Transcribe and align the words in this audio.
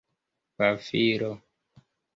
pafilo 0.57 1.31